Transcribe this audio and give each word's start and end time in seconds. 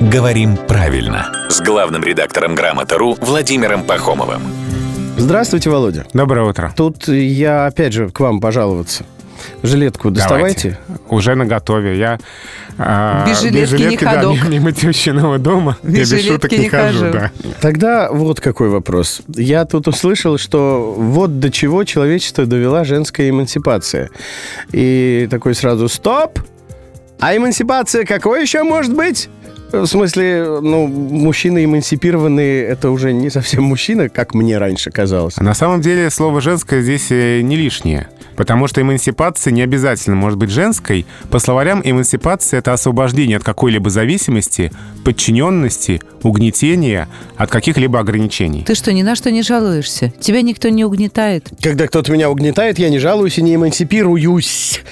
«Говорим 0.00 0.56
правильно» 0.56 1.30
с 1.50 1.60
главным 1.60 2.02
редактором 2.02 2.54
«Грамота.ру» 2.54 3.18
Владимиром 3.20 3.84
Пахомовым. 3.84 4.40
Здравствуйте, 5.18 5.68
Володя. 5.68 6.06
Доброе 6.14 6.48
утро. 6.48 6.72
Тут 6.74 7.06
я 7.08 7.66
опять 7.66 7.92
же 7.92 8.08
к 8.08 8.18
вам 8.18 8.40
пожаловаться. 8.40 9.04
Жилетку 9.62 10.10
доставайте. 10.10 10.78
Давайте. 10.88 11.04
Уже 11.10 11.34
на 11.34 11.44
готове. 11.44 11.98
Я 11.98 12.18
а, 12.78 13.26
без 13.28 13.40
жилетки, 13.40 13.60
без 13.60 13.68
жилетки 13.68 14.04
не 14.04 14.10
ходок. 14.10 14.38
Да, 14.42 14.48
мимо 14.48 14.72
тещиного 14.72 15.38
дома. 15.38 15.76
Без 15.82 16.10
я 16.10 16.16
без 16.16 16.26
шуток 16.26 16.50
не, 16.52 16.58
не 16.60 16.68
хожу. 16.70 16.98
хожу 17.00 17.12
да. 17.12 17.30
Тогда 17.60 18.10
вот 18.10 18.40
какой 18.40 18.70
вопрос. 18.70 19.20
Я 19.28 19.66
тут 19.66 19.86
услышал, 19.86 20.38
что 20.38 20.94
вот 20.96 21.40
до 21.40 21.50
чего 21.50 21.84
человечество 21.84 22.46
довела 22.46 22.84
женская 22.84 23.28
эмансипация. 23.28 24.08
И 24.72 25.28
такой 25.30 25.54
сразу 25.54 25.90
«Стоп! 25.90 26.38
А 27.18 27.36
эмансипация 27.36 28.06
какой 28.06 28.40
еще 28.40 28.62
может 28.62 28.96
быть?» 28.96 29.28
В 29.72 29.86
смысле, 29.86 30.60
ну, 30.60 30.86
мужчины 30.86 31.64
эмансипированные, 31.64 32.64
это 32.64 32.90
уже 32.90 33.12
не 33.12 33.30
совсем 33.30 33.62
мужчина, 33.64 34.08
как 34.08 34.34
мне 34.34 34.58
раньше 34.58 34.90
казалось. 34.90 35.36
На 35.36 35.54
самом 35.54 35.80
деле 35.80 36.10
слово 36.10 36.40
«женское» 36.40 36.82
здесь 36.82 37.10
э, 37.10 37.40
не 37.42 37.56
лишнее. 37.56 38.08
Потому 38.36 38.66
что 38.68 38.80
эмансипация 38.80 39.52
не 39.52 39.62
обязательно 39.62 40.16
может 40.16 40.38
быть 40.38 40.50
женской. 40.50 41.06
По 41.30 41.38
словарям, 41.38 41.82
эмансипация— 41.84 42.58
это 42.60 42.72
освобождение 42.72 43.36
от 43.36 43.44
какой-либо 43.44 43.90
зависимости, 43.90 44.72
подчиненности, 45.04 46.00
угнетения, 46.22 47.08
от 47.36 47.50
каких-либо 47.50 47.98
ограничений. 47.98 48.62
Ты 48.66 48.74
что, 48.74 48.92
ни 48.92 49.02
на 49.02 49.16
что 49.16 49.30
не 49.30 49.42
жалуешься? 49.42 50.12
Тебя 50.20 50.42
никто 50.42 50.68
не 50.68 50.84
угнетает? 50.84 51.48
Когда 51.62 51.86
кто-то 51.86 52.12
меня 52.12 52.30
угнетает, 52.30 52.78
я 52.78 52.90
не 52.90 52.98
жалуюсь 52.98 53.38
и 53.38 53.42
не 53.42 53.54
эмансипируюсь. 53.54 54.82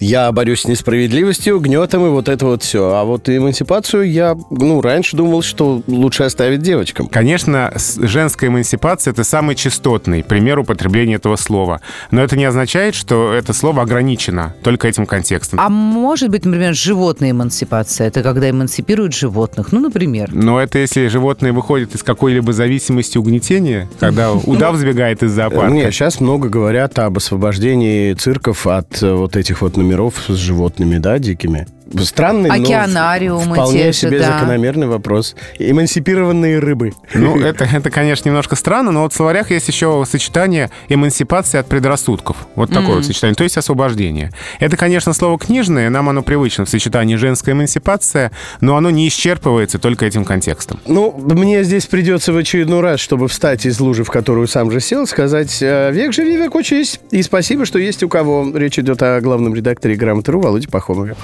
Я 0.00 0.30
борюсь 0.32 0.62
с 0.62 0.64
несправедливостью, 0.66 1.58
гнетом 1.60 2.06
и 2.06 2.10
вот 2.10 2.28
это 2.28 2.46
вот 2.46 2.62
все. 2.62 2.94
А 2.94 3.04
вот 3.04 3.28
эмансипацию 3.28 4.10
я, 4.10 4.36
ну, 4.50 4.80
раньше 4.80 5.16
думал, 5.16 5.42
что 5.42 5.82
лучше 5.86 6.22
оставить 6.22 6.62
девочкам. 6.62 7.08
Конечно, 7.08 7.72
женская 7.96 8.46
эмансипация— 8.46 9.10
это 9.12 9.24
самый 9.24 9.54
частотный 9.54 10.22
пример 10.22 10.58
употребления 10.60 11.16
этого 11.16 11.36
слова. 11.36 11.80
Но 12.10 12.22
это 12.22 12.36
не 12.36 12.44
означает, 12.44 12.94
что 12.94 13.32
это 13.32 13.52
слово 13.52 13.82
ограничено 13.82 14.54
только 14.62 14.88
этим 14.88 15.04
контекстом. 15.04 15.60
А 15.60 15.68
может 15.68 16.30
быть, 16.30 16.44
например, 16.44 16.74
животная 16.74 17.32
эмансипация? 17.32 18.06
Это 18.06 18.22
когда 18.22 18.48
эмансипируют 18.48 19.14
животных, 19.14 19.57
ну, 19.72 19.80
например. 19.80 20.30
Но 20.32 20.60
это 20.60 20.78
если 20.78 21.08
животное 21.08 21.52
выходит 21.52 21.94
из 21.94 22.02
какой-либо 22.02 22.52
зависимости 22.52 23.18
угнетения, 23.18 23.88
когда 24.00 24.32
удав 24.32 24.76
сбегает 24.76 25.22
из 25.22 25.32
зоопарка. 25.32 25.72
Нет, 25.72 25.92
сейчас 25.92 26.20
много 26.20 26.48
говорят 26.48 26.98
об 26.98 27.16
освобождении 27.16 28.14
цирков 28.14 28.66
от 28.66 29.02
э, 29.02 29.12
вот 29.12 29.36
этих 29.36 29.62
вот 29.62 29.76
номеров 29.76 30.14
с 30.28 30.34
животными, 30.34 30.98
да, 30.98 31.18
дикими 31.18 31.66
странный, 32.04 32.50
Океанариумы 32.50 33.46
но 33.46 33.54
вполне 33.54 33.84
те 33.84 33.92
себе 33.92 34.18
же, 34.18 34.24
да. 34.24 34.38
закономерный 34.38 34.86
вопрос. 34.86 35.34
Эмансипированные 35.58 36.58
рыбы. 36.58 36.92
Ну, 37.14 37.38
это, 37.40 37.64
это, 37.64 37.90
конечно, 37.90 38.28
немножко 38.28 38.56
странно, 38.56 38.92
но 38.92 39.02
вот 39.02 39.12
в 39.12 39.16
словарях 39.16 39.50
есть 39.50 39.68
еще 39.68 40.04
сочетание 40.08 40.70
эмансипации 40.88 41.58
от 41.58 41.66
предрассудков. 41.68 42.36
Вот 42.54 42.70
такое 42.70 42.90
mm. 42.90 42.94
вот 42.96 43.04
сочетание, 43.04 43.34
то 43.34 43.44
есть 43.44 43.56
освобождение. 43.56 44.32
Это, 44.60 44.76
конечно, 44.76 45.12
слово 45.12 45.38
книжное, 45.38 45.90
нам 45.90 46.08
оно 46.08 46.22
привычно 46.22 46.64
в 46.64 46.68
сочетании 46.68 47.16
женская 47.16 47.52
эмансипация, 47.52 48.32
но 48.60 48.76
оно 48.76 48.90
не 48.90 49.08
исчерпывается 49.08 49.78
только 49.78 50.06
этим 50.06 50.24
контекстом. 50.24 50.80
Ну, 50.86 51.14
мне 51.18 51.64
здесь 51.64 51.86
придется 51.86 52.32
в 52.32 52.36
очередной 52.36 52.80
раз, 52.80 53.00
чтобы 53.00 53.28
встать 53.28 53.66
из 53.66 53.80
лужи, 53.80 54.04
в 54.04 54.10
которую 54.10 54.46
сам 54.48 54.70
же 54.70 54.80
сел, 54.80 55.06
сказать 55.06 55.58
«Э, 55.62 55.90
«Век 55.92 56.12
живи, 56.12 56.36
век 56.36 56.54
учись». 56.54 57.00
И 57.10 57.22
спасибо, 57.22 57.64
что 57.64 57.78
есть 57.78 58.02
у 58.02 58.08
кого. 58.08 58.46
Речь 58.54 58.78
идет 58.78 59.02
о 59.02 59.20
главном 59.20 59.54
редакторе 59.54 59.94
«Грамоты.ру» 59.96 60.40
Володе 60.40 60.68
Пахомове. 60.68 61.16